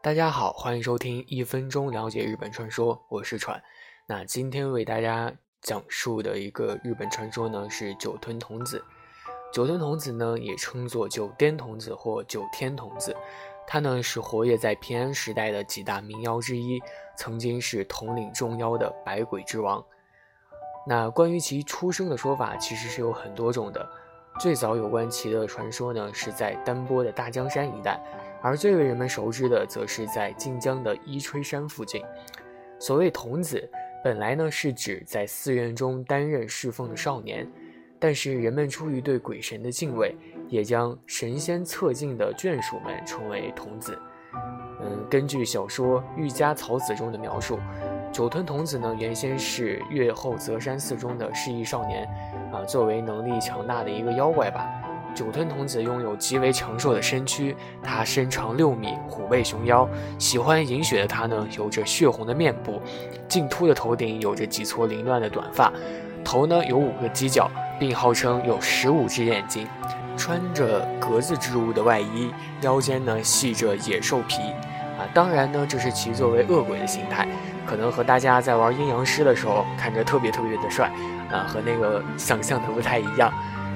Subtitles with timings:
[0.00, 3.62] 大家好，欢迎收听一分钟了解日本传说，我是川。
[4.06, 5.30] 那今天为大家
[5.60, 8.82] 讲述的一个日本传说呢，是酒吞童子。
[9.52, 13.14] 酒吞童子呢，也称作九颠童子或九天童子，
[13.66, 16.80] 他呢是活跃在平安时代的几大名妖之一，
[17.16, 19.84] 曾经是统领众妖的百鬼之王。
[20.86, 23.90] 那关于其出生的说法，其实是有很多种的。
[24.38, 28.00] 最早有关其的传说呢，是在丹波的大江山一带。
[28.40, 32.02] 而最为人们熟知的，则是在晋江的伊吹山附近。
[32.78, 33.68] 所谓童子，
[34.04, 37.44] 本来呢是指在寺院中担任侍奉的少年，
[37.98, 40.14] 但是人们出于对鬼神的敬畏，
[40.48, 43.98] 也将神仙侧近的眷属们称为童子。
[44.80, 47.58] 嗯，根据小说《玉家草子》中的描述，
[48.12, 52.08] 酒吞童子呢原先是越后泽山寺中的失忆少年，
[52.52, 54.66] 啊，作为能力强大的一个妖怪吧。
[55.14, 59.88] 酒吞童子拥有极为长寿的身躯，他身长六米，虎背熊腰。
[60.18, 62.80] 喜欢饮血的他呢，有着血红的面部，
[63.28, 65.72] 净秃的头顶有着几撮凌乱的短发，
[66.24, 69.66] 头呢有五个犄角，并号称有十五只眼睛。
[70.16, 72.32] 穿着格子织物的外衣，
[72.62, 74.42] 腰间呢系着野兽皮。
[74.98, 77.26] 啊，当然呢，这是其作为恶鬼的形态，
[77.68, 80.90] 可能和大家在玩阴阳师的时候看着特别特别的帅，
[81.30, 83.32] 啊，和那个想象的不太一样。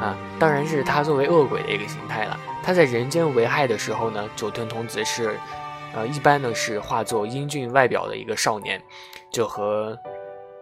[0.00, 2.38] 啊，当然是他作为恶鬼的一个形态了。
[2.62, 5.38] 他在人间为害的时候呢，酒吞童子是，
[5.94, 8.78] 呃，一般呢是化作英俊外表的一个少年，
[9.32, 9.98] 就和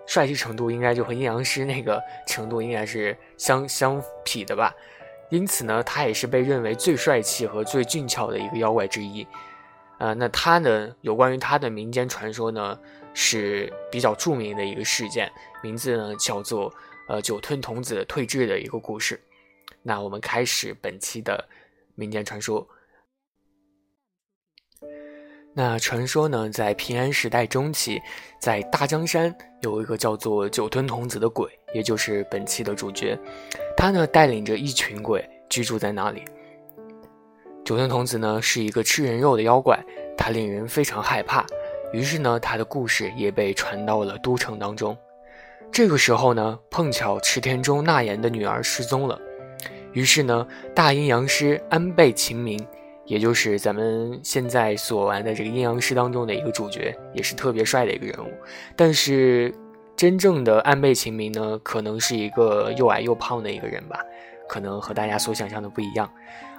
[0.06, 4.72] 帅气程度应该就和阴阳师那个程度应该是相相匹的吧。
[5.30, 9.26] 因此呢，他也是被认为最帅气和最俊俏的一个妖怪之一。
[10.04, 12.78] 啊，那他呢，有关于他的民间传说呢，
[13.14, 15.30] 是比较著名的一个事件，
[15.62, 16.72] 名字呢叫做。
[17.06, 19.20] 呃，酒吞童子退治的一个故事。
[19.82, 21.46] 那我们开始本期的
[21.94, 22.66] 民间传说。
[25.52, 28.00] 那传说呢，在平安时代中期，
[28.40, 33.18] 在大江山有一个叫做酒吞童子的鬼，也就是本期的主角。
[33.76, 36.24] 他呢，带领着一群鬼居住在那里。
[37.64, 39.82] 酒吞童子呢，是一个吃人肉的妖怪，
[40.18, 41.46] 他令人非常害怕。
[41.94, 44.96] 于是呢，他的故事也被传到了都城当中。
[45.72, 49.18] 这个时候呢，碰巧池田中纳言的女儿失踪了，
[49.92, 52.64] 于是呢，大阴阳师安倍晴明，
[53.06, 58.30] 也就是咱们现在所玩的这个阴阳师当中的一个主角，也是特别帅的一个人物。
[58.76, 59.54] 但是，
[59.96, 63.98] 真正的安倍晴明呢，可能是一个又矮又胖的一个人吧，
[64.48, 66.10] 可能和大家所想象的不一样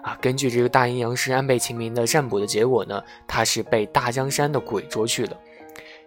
[0.01, 0.17] 啊。
[0.21, 5.37] 根据这个大阴阳师安倍晴明的占卜的结果呢，他是被大江山的鬼捉去了。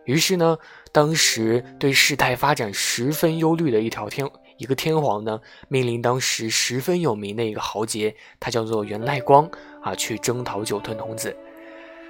[0.04, 0.56] 于是呢。
[0.90, 5.38] 当时对事态发展十分忧虑的一条天一个天皇呢，
[5.68, 9.48] 命令当时十分有名的一个豪杰，他叫做源赖光
[9.82, 11.36] 啊，去征讨酒吞童子。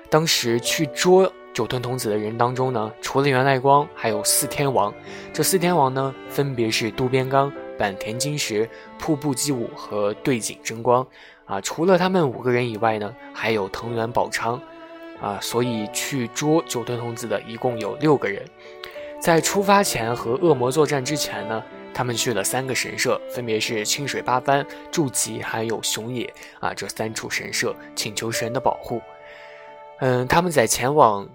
[0.09, 4.95] 当时去捉酒吞童子的人当中呢，除了源赖光，还有四天王。
[5.33, 8.69] 这四天王呢，分别是渡边刚、坂田金时、
[8.99, 11.07] 瀑布基武和对井真光
[11.47, 11.61] 啊。
[11.61, 14.61] 除了他们五个人以外呢，还有藤原宝昌。
[15.21, 18.41] 啊，所以去捉九吞童子的一共有六个人，
[19.21, 21.61] 在出发前和恶魔作战之前呢，
[21.93, 29.03] 他们去了三个神社，分别是清水八幡、筑吉还有熊野啊这三处神社，请求神的保护。
[29.99, 31.29] 嗯，他们在前往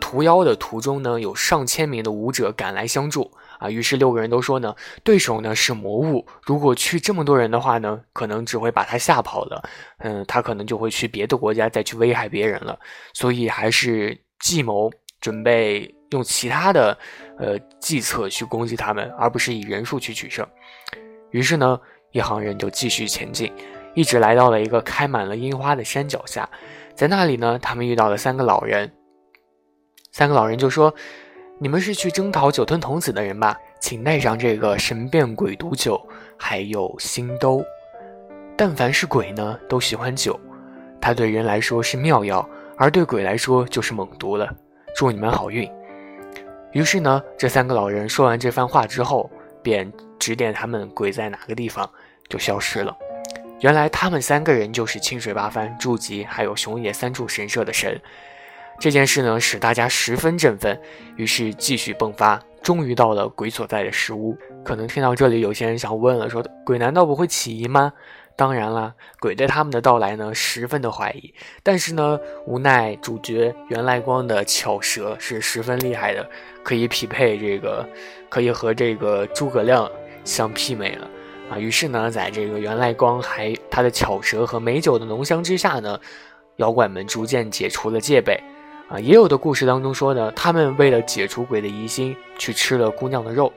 [0.00, 3.30] 屠妖的途中呢，有上千名的武者赶来相助。
[3.60, 9.62] 啊，于是六个人都说呢，对手呢是魔物，如果去这么多人的话呢，可能只会把他吓跑了。
[9.98, 12.78] 嗯，他可能就会去别的国家再去危害别人了。
[13.12, 14.90] 所以还是计谋
[15.20, 16.96] 准备用其他的
[17.38, 20.46] 呃计策去攻击他们，而不是以人数去取胜。
[21.30, 21.78] 于是呢，
[22.12, 23.52] 一行人就继续前进，
[23.94, 26.48] 一直来到了一个开满了樱花的山脚下，
[26.94, 28.90] 在那里呢，他们遇到了三个老人。
[30.12, 30.94] 三个老人就说。
[31.62, 33.54] 你们是去征讨酒吞童子的人吧？
[33.80, 36.00] 请带上这个神变鬼毒酒，
[36.38, 37.62] 还有星兜。
[38.56, 40.40] 但凡是鬼呢，都喜欢酒，
[41.02, 42.48] 它对人来说是妙药，
[42.78, 44.50] 而对鬼来说就是猛毒了。
[44.96, 45.70] 祝你们好运。
[46.72, 49.30] 于是呢，这三个老人说完这番话之后，
[49.62, 51.88] 便指点他们鬼在哪个地方，
[52.26, 52.96] 就消失了。
[53.60, 58.00] 原来他们三个人就是清水八幡、筑吉还有熊野三处神社的神。
[58.80, 60.80] 这件事呢，使大家十分振奋，
[61.16, 64.34] 于是继续迸发，终于到了鬼所在的石屋。
[64.64, 67.92] 可能听到这里，有些人想问了：说鬼难道不会起疑吗？
[68.36, 71.34] 当然了，鬼对他们的到来呢，十分的怀疑。
[71.62, 76.26] 但是呢，无奈主角源赖光的巧舌是十分厉害的，
[76.64, 77.86] 可以匹配这个，
[78.30, 79.86] 可以和这个诸葛亮
[80.24, 81.06] 相媲美了。
[81.50, 81.58] 啊。
[81.58, 86.00] 于是呢，在这个原赖光还他的巧舌和美酒的浓香之下呢，
[86.56, 88.42] 妖怪们逐渐解除了戒备。
[88.90, 93.52] 啊，也有的故事当中说呢，他们为了解除鬼的疑心，去吃了姑娘的肉。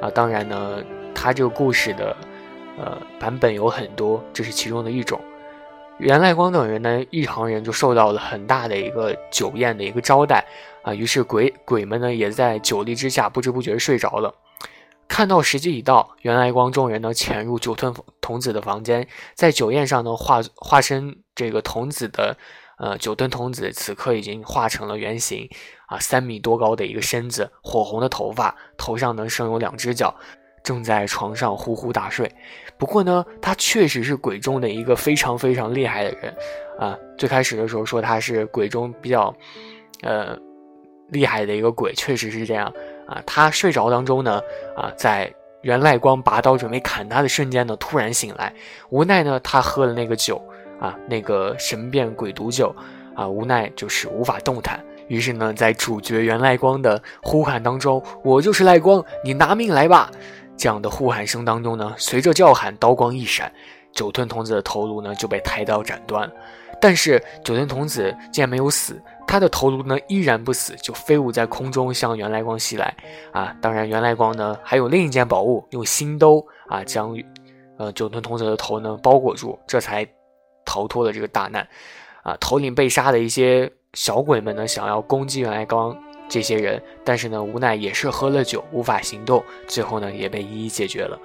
[0.00, 0.80] 啊，当然呢，
[1.12, 2.16] 他这个故事的，
[2.78, 5.20] 呃，版本有很多，这是其中的一种。
[5.98, 10.44] 袁赖光等人呢，一行人就受到了很大的一个酒宴的一个招待，
[10.82, 14.32] 啊，于是鬼鬼们呢，也在酒力之下不知不觉睡着了。
[15.08, 22.36] 看到时机已到，袁赖光众人呢，潜入酒吞童子的房间，在酒宴上呢，化化身这个童子的。
[22.76, 25.48] 呃，九吨童子此刻已经化成了原形，
[25.86, 30.14] 啊，三米多高的一个身子，火红的头发，头上能生有两只脚，
[30.62, 32.30] 正在床上呼呼大睡。
[32.76, 36.34] 不过呢，他确实是鬼中的一个非常非常厉害的人，
[36.78, 39.32] 啊，最开始的时候说他是鬼中比较，
[40.02, 40.36] 呃，
[41.10, 42.72] 厉害的一个鬼，确实是这样。
[43.06, 44.40] 啊，他睡着当中呢，
[44.76, 45.32] 啊，在
[45.62, 48.52] 袁赖光拔刀准备砍他的瞬间呢，突然醒来，
[48.90, 50.42] 无奈呢，他喝了那个酒。
[50.80, 52.74] 啊，那个神变鬼毒酒，
[53.14, 54.82] 啊，无奈就是无法动弹。
[55.08, 60.10] 于是呢，在主角袁赖光的呼喊当中，“我就是赖光，你拿命来吧！”
[60.56, 63.52] 这样的呼喊声当中呢，随着叫喊，刀光一闪，
[63.92, 66.30] 九吞童子的头颅呢就被抬刀斩断。
[66.80, 72.94] 但是九吞童子竟然没有死，他的头颅呢依然不死，就飞舞在空中向袁赖光袭来。
[73.32, 77.14] 啊，当然袁赖光呢还有另一件宝物，用星兜啊将，
[77.76, 80.06] 呃九吞童子的头呢包裹住，这才。
[80.74, 81.68] 逃脱了这个大难，
[82.24, 85.96] 啊，头领被杀的一些小鬼们呢，想要攻击袁来刚
[86.28, 91.16] 这些人，但是呢，无奈也是喝了酒，无法行动，最后呢，也被一一解决了。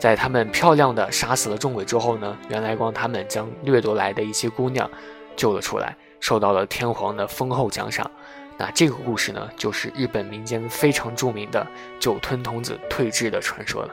[0.00, 4.90] 在他们漂亮的杀死了众鬼之后呢，袁来光他们将掠夺来的一些姑娘
[5.36, 8.10] 救了出来，受到了天皇的丰厚奖赏。
[8.58, 11.64] 那这个故事呢，就是日本民间非常著名的
[12.00, 13.90] 酒吞童子退治的传说了。